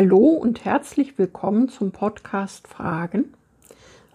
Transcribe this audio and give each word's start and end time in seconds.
Hallo 0.00 0.28
und 0.28 0.64
herzlich 0.64 1.18
willkommen 1.18 1.68
zum 1.68 1.90
Podcast 1.90 2.68
Fragen. 2.68 3.34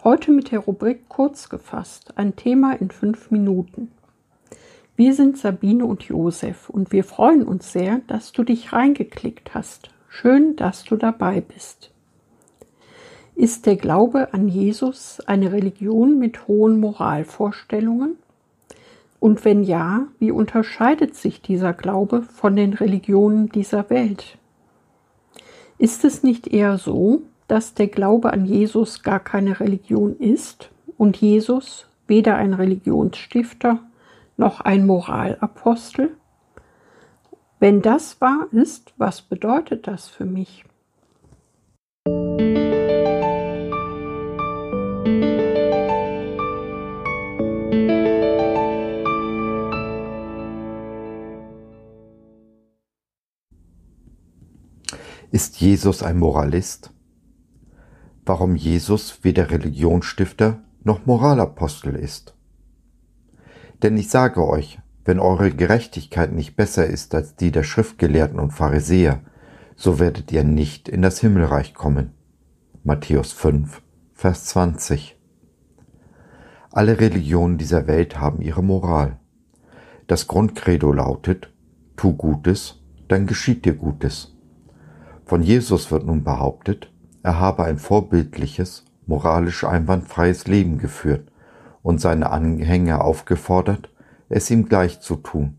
Heute 0.02 0.30
mit 0.30 0.50
der 0.50 0.60
Rubrik 0.60 1.10
Kurz 1.10 1.50
gefasst, 1.50 2.16
ein 2.16 2.36
Thema 2.36 2.72
in 2.72 2.90
fünf 2.90 3.30
Minuten. 3.30 3.92
Wir 4.96 5.12
sind 5.12 5.36
Sabine 5.36 5.84
und 5.84 6.04
Josef 6.04 6.70
und 6.70 6.90
wir 6.90 7.04
freuen 7.04 7.42
uns 7.42 7.70
sehr, 7.70 8.00
dass 8.06 8.32
du 8.32 8.44
dich 8.44 8.72
reingeklickt 8.72 9.52
hast. 9.52 9.90
Schön, 10.08 10.56
dass 10.56 10.84
du 10.84 10.96
dabei 10.96 11.42
bist. 11.42 11.90
Ist 13.34 13.66
der 13.66 13.76
Glaube 13.76 14.32
an 14.32 14.48
Jesus 14.48 15.20
eine 15.26 15.52
Religion 15.52 16.18
mit 16.18 16.48
hohen 16.48 16.80
Moralvorstellungen? 16.80 18.16
Und 19.20 19.44
wenn 19.44 19.62
ja, 19.62 20.06
wie 20.18 20.30
unterscheidet 20.30 21.14
sich 21.14 21.42
dieser 21.42 21.74
Glaube 21.74 22.22
von 22.22 22.56
den 22.56 22.72
Religionen 22.72 23.50
dieser 23.50 23.90
Welt? 23.90 24.38
Ist 25.84 26.02
es 26.02 26.22
nicht 26.22 26.46
eher 26.46 26.78
so, 26.78 27.24
dass 27.46 27.74
der 27.74 27.88
Glaube 27.88 28.32
an 28.32 28.46
Jesus 28.46 29.02
gar 29.02 29.20
keine 29.20 29.60
Religion 29.60 30.16
ist 30.16 30.70
und 30.96 31.18
Jesus 31.18 31.86
weder 32.06 32.36
ein 32.36 32.54
Religionsstifter 32.54 33.80
noch 34.38 34.62
ein 34.62 34.86
Moralapostel? 34.86 36.16
Wenn 37.60 37.82
das 37.82 38.18
wahr 38.22 38.46
ist, 38.52 38.94
was 38.96 39.20
bedeutet 39.20 39.86
das 39.86 40.08
für 40.08 40.24
mich? 40.24 40.64
Jesus 55.64 56.02
ein 56.02 56.18
Moralist? 56.18 56.92
Warum 58.26 58.54
Jesus 58.54 59.24
weder 59.24 59.50
Religionsstifter 59.50 60.62
noch 60.82 61.06
Moralapostel 61.06 61.94
ist? 61.94 62.34
Denn 63.82 63.96
ich 63.96 64.10
sage 64.10 64.46
euch, 64.46 64.78
wenn 65.06 65.18
eure 65.18 65.50
Gerechtigkeit 65.50 66.34
nicht 66.34 66.54
besser 66.54 66.86
ist 66.86 67.14
als 67.14 67.36
die 67.36 67.50
der 67.50 67.62
Schriftgelehrten 67.62 68.38
und 68.38 68.50
Pharisäer, 68.50 69.22
so 69.74 69.98
werdet 69.98 70.30
ihr 70.32 70.44
nicht 70.44 70.90
in 70.90 71.00
das 71.00 71.20
Himmelreich 71.20 71.72
kommen. 71.72 72.12
Matthäus 72.82 73.32
5, 73.32 73.80
Vers 74.12 74.44
20. 74.44 75.18
Alle 76.72 77.00
Religionen 77.00 77.56
dieser 77.56 77.86
Welt 77.86 78.20
haben 78.20 78.42
ihre 78.42 78.62
Moral. 78.62 79.18
Das 80.08 80.26
Grundcredo 80.26 80.92
lautet, 80.92 81.50
tu 81.96 82.12
Gutes, 82.12 82.82
dann 83.08 83.26
geschieht 83.26 83.64
dir 83.64 83.72
Gutes. 83.72 84.33
Von 85.24 85.42
Jesus 85.42 85.90
wird 85.90 86.04
nun 86.04 86.22
behauptet, 86.22 86.92
er 87.22 87.40
habe 87.40 87.64
ein 87.64 87.78
vorbildliches, 87.78 88.84
moralisch 89.06 89.64
einwandfreies 89.64 90.46
Leben 90.46 90.78
geführt 90.78 91.30
und 91.82 92.00
seine 92.00 92.30
Anhänger 92.30 93.02
aufgefordert, 93.02 93.90
es 94.28 94.50
ihm 94.50 94.68
gleich 94.68 95.00
zu 95.00 95.16
tun, 95.16 95.58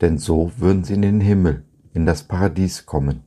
denn 0.00 0.18
so 0.18 0.52
würden 0.56 0.84
sie 0.84 0.94
in 0.94 1.02
den 1.02 1.20
Himmel, 1.20 1.64
in 1.92 2.06
das 2.06 2.22
Paradies 2.22 2.86
kommen. 2.86 3.24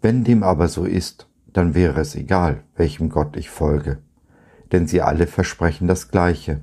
Wenn 0.00 0.24
dem 0.24 0.42
aber 0.42 0.68
so 0.68 0.84
ist, 0.84 1.28
dann 1.52 1.74
wäre 1.74 2.00
es 2.00 2.14
egal, 2.14 2.62
welchem 2.76 3.10
Gott 3.10 3.36
ich 3.36 3.50
folge, 3.50 3.98
denn 4.72 4.86
sie 4.86 5.02
alle 5.02 5.26
versprechen 5.26 5.86
das 5.88 6.08
Gleiche. 6.08 6.60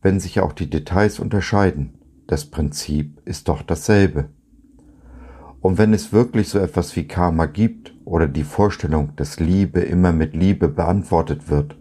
Wenn 0.00 0.20
sich 0.20 0.40
auch 0.40 0.54
die 0.54 0.70
Details 0.70 1.18
unterscheiden, 1.18 1.98
das 2.26 2.46
Prinzip 2.46 3.20
ist 3.26 3.48
doch 3.48 3.62
dasselbe. 3.62 4.30
Und 5.60 5.76
wenn 5.76 5.92
es 5.92 6.12
wirklich 6.12 6.48
so 6.48 6.58
etwas 6.58 6.96
wie 6.96 7.06
Karma 7.06 7.46
gibt 7.46 7.94
oder 8.04 8.28
die 8.28 8.44
Vorstellung, 8.44 9.12
dass 9.16 9.40
Liebe 9.40 9.80
immer 9.80 10.12
mit 10.12 10.34
Liebe 10.34 10.68
beantwortet 10.68 11.50
wird, 11.50 11.76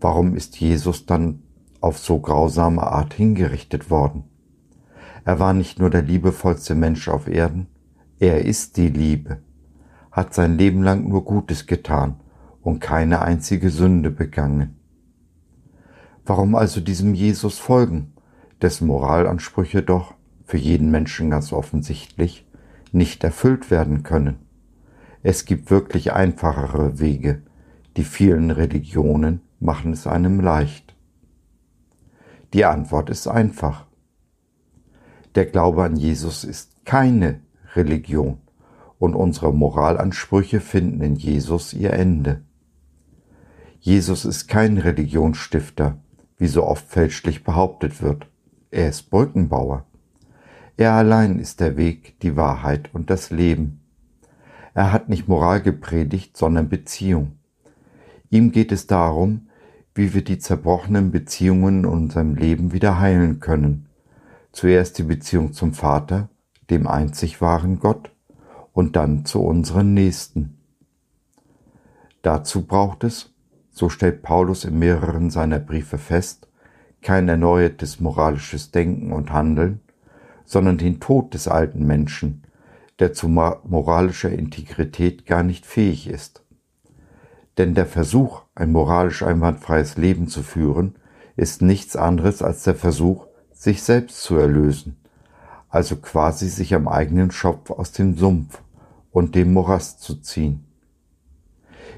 warum 0.00 0.34
ist 0.34 0.60
Jesus 0.60 1.06
dann 1.06 1.42
auf 1.80 1.98
so 1.98 2.18
grausame 2.18 2.82
Art 2.82 3.14
hingerichtet 3.14 3.90
worden? 3.90 4.24
Er 5.24 5.38
war 5.38 5.54
nicht 5.54 5.78
nur 5.78 5.90
der 5.90 6.02
liebevollste 6.02 6.74
Mensch 6.74 7.08
auf 7.08 7.28
Erden, 7.28 7.68
er 8.18 8.44
ist 8.44 8.76
die 8.76 8.88
Liebe, 8.88 9.38
hat 10.10 10.34
sein 10.34 10.58
Leben 10.58 10.82
lang 10.82 11.08
nur 11.08 11.24
Gutes 11.24 11.66
getan 11.66 12.16
und 12.62 12.80
keine 12.80 13.22
einzige 13.22 13.70
Sünde 13.70 14.10
begangen. 14.10 14.76
Warum 16.26 16.54
also 16.54 16.80
diesem 16.80 17.14
Jesus 17.14 17.58
folgen, 17.58 18.12
dessen 18.60 18.86
Moralansprüche 18.86 19.82
doch 19.82 20.14
für 20.44 20.58
jeden 20.58 20.90
Menschen 20.90 21.30
ganz 21.30 21.52
offensichtlich 21.52 22.47
nicht 22.94 23.24
erfüllt 23.24 23.70
werden 23.70 24.02
können. 24.02 24.36
Es 25.22 25.44
gibt 25.44 25.70
wirklich 25.70 26.12
einfachere 26.12 26.98
Wege. 27.00 27.42
Die 27.96 28.04
vielen 28.04 28.50
Religionen 28.50 29.40
machen 29.60 29.92
es 29.92 30.06
einem 30.06 30.40
leicht. 30.40 30.94
Die 32.54 32.64
Antwort 32.64 33.10
ist 33.10 33.26
einfach. 33.26 33.86
Der 35.34 35.46
Glaube 35.46 35.84
an 35.84 35.96
Jesus 35.96 36.44
ist 36.44 36.84
keine 36.84 37.40
Religion 37.74 38.38
und 38.98 39.14
unsere 39.14 39.52
Moralansprüche 39.52 40.60
finden 40.60 41.02
in 41.02 41.16
Jesus 41.16 41.74
ihr 41.74 41.92
Ende. 41.92 42.42
Jesus 43.80 44.24
ist 44.24 44.48
kein 44.48 44.78
Religionsstifter, 44.78 45.98
wie 46.36 46.48
so 46.48 46.64
oft 46.64 46.86
fälschlich 46.86 47.44
behauptet 47.44 48.02
wird. 48.02 48.28
Er 48.70 48.88
ist 48.88 49.10
Brückenbauer. 49.10 49.87
Er 50.78 50.92
allein 50.92 51.40
ist 51.40 51.58
der 51.58 51.76
Weg, 51.76 52.20
die 52.20 52.36
Wahrheit 52.36 52.94
und 52.94 53.10
das 53.10 53.30
Leben. 53.30 53.80
Er 54.74 54.92
hat 54.92 55.08
nicht 55.08 55.26
Moral 55.26 55.60
gepredigt, 55.60 56.36
sondern 56.36 56.68
Beziehung. 56.68 57.32
Ihm 58.30 58.52
geht 58.52 58.70
es 58.70 58.86
darum, 58.86 59.48
wie 59.96 60.14
wir 60.14 60.22
die 60.22 60.38
zerbrochenen 60.38 61.10
Beziehungen 61.10 61.80
in 61.80 61.84
unserem 61.84 62.36
Leben 62.36 62.72
wieder 62.72 63.00
heilen 63.00 63.40
können. 63.40 63.88
Zuerst 64.52 64.98
die 64.98 65.02
Beziehung 65.02 65.52
zum 65.52 65.74
Vater, 65.74 66.28
dem 66.70 66.86
einzig 66.86 67.40
wahren 67.40 67.80
Gott, 67.80 68.12
und 68.72 68.94
dann 68.94 69.24
zu 69.24 69.40
unseren 69.40 69.94
Nächsten. 69.94 70.60
Dazu 72.22 72.64
braucht 72.64 73.02
es, 73.02 73.34
so 73.72 73.88
stellt 73.88 74.22
Paulus 74.22 74.64
in 74.64 74.78
mehreren 74.78 75.30
seiner 75.30 75.58
Briefe 75.58 75.98
fest, 75.98 76.46
kein 77.02 77.28
erneuertes 77.28 77.98
moralisches 77.98 78.70
Denken 78.70 79.12
und 79.12 79.32
Handeln, 79.32 79.80
sondern 80.48 80.78
den 80.78 80.98
Tod 80.98 81.34
des 81.34 81.46
alten 81.46 81.86
Menschen, 81.86 82.42
der 82.98 83.12
zu 83.12 83.28
moralischer 83.28 84.30
Integrität 84.30 85.26
gar 85.26 85.42
nicht 85.42 85.66
fähig 85.66 86.08
ist. 86.08 86.42
Denn 87.58 87.74
der 87.74 87.84
Versuch, 87.84 88.42
ein 88.54 88.72
moralisch 88.72 89.22
einwandfreies 89.22 89.98
Leben 89.98 90.26
zu 90.26 90.42
führen, 90.42 90.96
ist 91.36 91.60
nichts 91.60 91.96
anderes 91.96 92.42
als 92.42 92.62
der 92.64 92.74
Versuch, 92.74 93.26
sich 93.52 93.82
selbst 93.82 94.22
zu 94.22 94.36
erlösen, 94.36 94.96
also 95.68 95.96
quasi 95.96 96.48
sich 96.48 96.74
am 96.74 96.88
eigenen 96.88 97.30
Schopf 97.30 97.70
aus 97.70 97.92
dem 97.92 98.16
Sumpf 98.16 98.62
und 99.10 99.34
dem 99.34 99.52
Morast 99.52 100.00
zu 100.00 100.16
ziehen. 100.16 100.64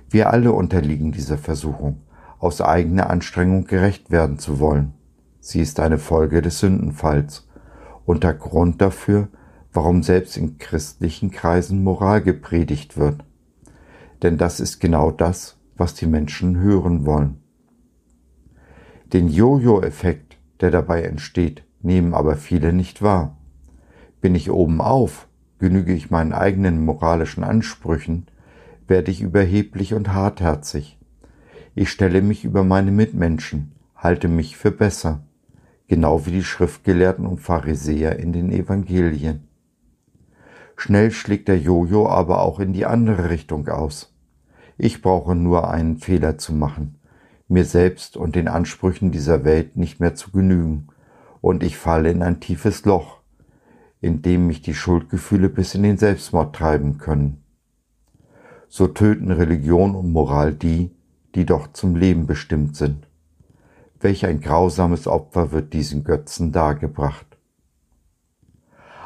Wir 0.08 0.30
alle 0.30 0.50
unterliegen 0.50 1.12
dieser 1.12 1.38
Versuchung, 1.38 2.00
aus 2.40 2.60
eigener 2.60 3.10
Anstrengung 3.10 3.64
gerecht 3.64 4.10
werden 4.10 4.40
zu 4.40 4.58
wollen. 4.58 4.94
Sie 5.38 5.60
ist 5.60 5.78
eine 5.78 5.98
Folge 5.98 6.42
des 6.42 6.58
Sündenfalls 6.58 7.46
und 8.10 8.24
der 8.24 8.34
Grund 8.34 8.80
dafür, 8.80 9.28
warum 9.72 10.02
selbst 10.02 10.36
in 10.36 10.58
christlichen 10.58 11.30
Kreisen 11.30 11.84
Moral 11.84 12.20
gepredigt 12.20 12.96
wird. 12.96 13.22
Denn 14.22 14.36
das 14.36 14.58
ist 14.58 14.80
genau 14.80 15.12
das, 15.12 15.60
was 15.76 15.94
die 15.94 16.06
Menschen 16.06 16.58
hören 16.58 17.06
wollen. 17.06 17.40
Den 19.12 19.28
Jojo-Effekt, 19.28 20.38
der 20.60 20.72
dabei 20.72 21.04
entsteht, 21.04 21.62
nehmen 21.82 22.12
aber 22.12 22.34
viele 22.34 22.72
nicht 22.72 23.00
wahr. 23.00 23.38
Bin 24.20 24.34
ich 24.34 24.50
oben 24.50 24.80
auf, 24.80 25.28
genüge 25.60 25.92
ich 25.92 26.10
meinen 26.10 26.32
eigenen 26.32 26.84
moralischen 26.84 27.44
Ansprüchen, 27.44 28.26
werde 28.88 29.12
ich 29.12 29.20
überheblich 29.20 29.94
und 29.94 30.12
hartherzig. 30.12 30.98
Ich 31.76 31.90
stelle 31.90 32.22
mich 32.22 32.44
über 32.44 32.64
meine 32.64 32.90
Mitmenschen, 32.90 33.70
halte 33.94 34.26
mich 34.26 34.56
für 34.56 34.72
besser 34.72 35.22
genau 35.90 36.24
wie 36.24 36.30
die 36.30 36.44
Schriftgelehrten 36.44 37.26
und 37.26 37.40
Pharisäer 37.40 38.20
in 38.20 38.32
den 38.32 38.52
Evangelien. 38.52 39.48
Schnell 40.76 41.10
schlägt 41.10 41.48
der 41.48 41.58
Jojo 41.58 42.08
aber 42.08 42.42
auch 42.42 42.60
in 42.60 42.72
die 42.72 42.86
andere 42.86 43.28
Richtung 43.28 43.66
aus. 43.66 44.14
Ich 44.78 45.02
brauche 45.02 45.34
nur 45.34 45.68
einen 45.68 45.98
Fehler 45.98 46.38
zu 46.38 46.52
machen, 46.54 47.00
mir 47.48 47.64
selbst 47.64 48.16
und 48.16 48.36
den 48.36 48.46
Ansprüchen 48.46 49.10
dieser 49.10 49.44
Welt 49.44 49.76
nicht 49.76 49.98
mehr 49.98 50.14
zu 50.14 50.30
genügen, 50.30 50.86
und 51.40 51.64
ich 51.64 51.76
falle 51.76 52.12
in 52.12 52.22
ein 52.22 52.38
tiefes 52.38 52.84
Loch, 52.84 53.22
in 54.00 54.22
dem 54.22 54.46
mich 54.46 54.62
die 54.62 54.74
Schuldgefühle 54.74 55.48
bis 55.48 55.74
in 55.74 55.82
den 55.82 55.98
Selbstmord 55.98 56.54
treiben 56.54 56.98
können. 56.98 57.42
So 58.68 58.86
töten 58.86 59.32
Religion 59.32 59.96
und 59.96 60.12
Moral 60.12 60.54
die, 60.54 60.92
die 61.34 61.46
doch 61.46 61.72
zum 61.72 61.96
Leben 61.96 62.28
bestimmt 62.28 62.76
sind. 62.76 63.09
Welch 64.00 64.24
ein 64.24 64.40
grausames 64.40 65.06
Opfer 65.06 65.52
wird 65.52 65.74
diesen 65.74 66.04
Götzen 66.04 66.52
dargebracht. 66.52 67.26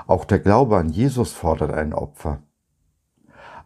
Auch 0.06 0.24
der 0.24 0.38
Glaube 0.38 0.76
an 0.76 0.90
Jesus 0.90 1.32
fordert 1.32 1.72
ein 1.72 1.92
Opfer. 1.92 2.42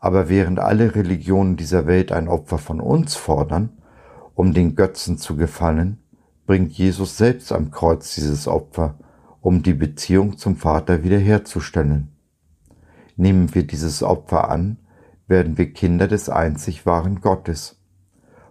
Aber 0.01 0.29
während 0.29 0.59
alle 0.59 0.95
Religionen 0.95 1.57
dieser 1.57 1.87
Welt 1.87 2.13
ein 2.13 2.29
Opfer 2.29 2.59
von 2.59 2.81
uns 2.81 3.15
fordern, 3.15 3.79
um 4.35 4.55
den 4.55 4.75
Götzen 4.75 5.19
zu 5.19 5.37
gefallen, 5.37 5.99
bringt 6.47 6.73
Jesus 6.73 7.19
selbst 7.19 7.53
am 7.53 7.71
Kreuz 7.71 8.15
dieses 8.15 8.49
Opfer, 8.49 8.99
um 9.43 9.63
die 9.63 9.75
Beziehung 9.75 10.39
zum 10.39 10.57
Vater 10.57 11.03
wiederherzustellen. 11.03 12.09
Nehmen 13.17 13.55
wir 13.55 13.67
dieses 13.67 14.03
Opfer 14.03 14.49
an, 14.49 14.79
werden 15.27 15.59
wir 15.59 15.73
Kinder 15.75 16.09
des 16.09 16.31
einzig 16.31 16.87
wahren 16.87 17.21
Gottes. 17.21 17.83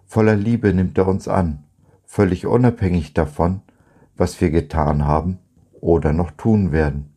Voller 0.05 0.35
Liebe 0.35 0.73
nimmt 0.73 0.97
er 0.97 1.07
uns 1.07 1.27
an, 1.27 1.63
völlig 2.07 2.47
unabhängig 2.47 3.13
davon, 3.13 3.61
was 4.15 4.41
wir 4.41 4.49
getan 4.49 5.05
haben 5.05 5.37
oder 5.79 6.13
noch 6.13 6.31
tun 6.31 6.71
werden. 6.71 7.13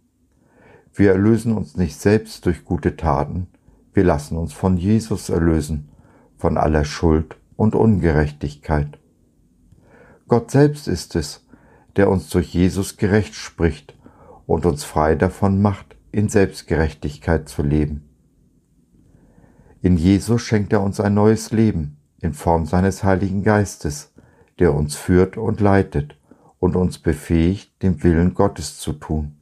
Wir 0.93 1.13
erlösen 1.13 1.57
uns 1.57 1.77
nicht 1.77 1.99
selbst 1.99 2.45
durch 2.45 2.65
gute 2.65 2.97
Taten, 2.97 3.47
wir 3.95 4.05
lassen 4.05 4.37
uns 4.37 4.53
von 4.53 4.77
Jesus 4.77 5.31
erlösen, 5.31 5.89
von 6.37 6.59
aller 6.59 6.85
Schuld 6.85 7.37
und 7.57 7.75
Ungerechtigkeit. 7.75 8.99
Gott 10.29 10.51
selbst 10.51 10.89
ist 10.89 11.17
es, 11.17 11.47
der 11.97 12.11
uns 12.11 12.29
durch 12.29 12.53
Jesus 12.53 12.97
gerecht 12.97 13.35
spricht 13.35 13.97
und 14.47 14.67
uns 14.67 14.85
frei 14.85 15.15
davon 15.15 15.63
macht, 15.63 15.97
in 16.13 16.29
Selbstgerechtigkeit 16.29 17.49
zu 17.49 17.63
leben. 17.63 18.09
In 19.81 19.97
Jesus 19.97 20.43
schenkt 20.43 20.73
er 20.73 20.83
uns 20.83 21.01
ein 21.01 21.15
neues 21.15 21.53
Leben 21.53 21.97
in 22.21 22.35
Form 22.35 22.67
seines 22.67 23.03
Heiligen 23.03 23.43
Geistes, 23.43 24.10
der 24.61 24.75
uns 24.75 24.95
führt 24.95 25.37
und 25.37 25.61
leitet 25.61 26.17
und 26.59 26.77
uns 26.77 26.99
befähigt, 26.99 27.83
den 27.83 28.03
Willen 28.05 28.35
Gottes 28.35 28.79
zu 28.79 28.93
tun. 28.93 29.37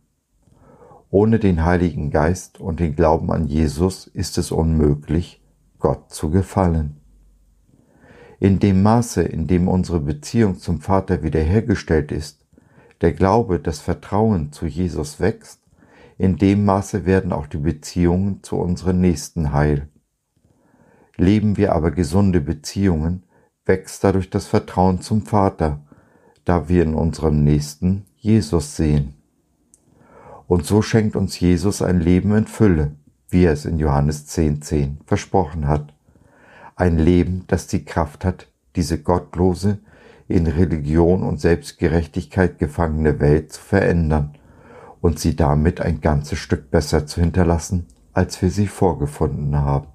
Ohne 1.10 1.38
den 1.38 1.64
Heiligen 1.64 2.10
Geist 2.10 2.60
und 2.60 2.80
den 2.80 2.94
Glauben 2.94 3.30
an 3.32 3.46
Jesus 3.46 4.06
ist 4.06 4.38
es 4.38 4.52
unmöglich, 4.52 5.42
Gott 5.78 6.10
zu 6.10 6.30
gefallen. 6.30 7.00
In 8.40 8.60
dem 8.60 8.82
Maße, 8.82 9.22
in 9.22 9.46
dem 9.46 9.68
unsere 9.68 10.00
Beziehung 10.00 10.58
zum 10.58 10.80
Vater 10.80 11.22
wiederhergestellt 11.22 12.12
ist, 12.12 12.46
der 13.00 13.12
Glaube, 13.12 13.58
das 13.58 13.80
Vertrauen 13.80 14.52
zu 14.52 14.66
Jesus 14.66 15.18
wächst, 15.18 15.60
in 16.18 16.36
dem 16.36 16.64
Maße 16.64 17.06
werden 17.06 17.32
auch 17.32 17.46
die 17.46 17.58
Beziehungen 17.58 18.42
zu 18.42 18.56
unseren 18.56 19.00
Nächsten 19.00 19.52
heil. 19.52 19.88
Leben 21.16 21.56
wir 21.56 21.74
aber 21.74 21.90
gesunde 21.90 22.40
Beziehungen, 22.40 23.24
wächst 23.68 24.02
dadurch 24.02 24.30
das 24.30 24.46
Vertrauen 24.46 25.00
zum 25.00 25.22
Vater, 25.22 25.80
da 26.44 26.68
wir 26.68 26.82
in 26.82 26.94
unserem 26.94 27.44
Nächsten 27.44 28.06
Jesus 28.16 28.74
sehen. 28.74 29.14
Und 30.48 30.66
so 30.66 30.82
schenkt 30.82 31.14
uns 31.14 31.38
Jesus 31.38 31.82
ein 31.82 32.00
Leben 32.00 32.34
in 32.34 32.46
Fülle, 32.46 32.96
wie 33.28 33.44
er 33.44 33.52
es 33.52 33.66
in 33.66 33.78
Johannes 33.78 34.26
10.10 34.26 34.60
10 34.62 34.98
versprochen 35.06 35.68
hat 35.68 35.92
ein 36.78 36.96
Leben, 36.96 37.44
das 37.48 37.66
die 37.66 37.84
Kraft 37.84 38.24
hat, 38.24 38.46
diese 38.76 39.02
gottlose, 39.02 39.78
in 40.28 40.46
Religion 40.46 41.22
und 41.22 41.40
Selbstgerechtigkeit 41.40 42.58
gefangene 42.58 43.18
Welt 43.18 43.52
zu 43.52 43.60
verändern 43.60 44.34
und 45.00 45.18
sie 45.18 45.34
damit 45.34 45.80
ein 45.80 46.00
ganzes 46.00 46.38
Stück 46.38 46.70
besser 46.70 47.06
zu 47.06 47.20
hinterlassen, 47.20 47.86
als 48.12 48.40
wir 48.42 48.50
sie 48.50 48.66
vorgefunden 48.66 49.56
haben. 49.56 49.88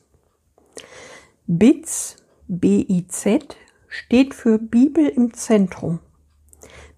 BIZ, 1.47 2.17
B-I-Z, 2.47 3.57
steht 3.87 4.35
für 4.35 4.59
Bibel 4.59 5.07
im 5.07 5.33
Zentrum. 5.33 5.97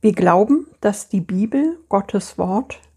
Wir 0.02 0.12
glauben, 0.12 0.68
dass 0.81 1.08
die 1.08 1.22
Bibel, 1.22 1.80
Gottes 1.88 2.38
Wort, 2.38 2.81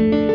Thank 0.00 0.14
you. 0.14 0.29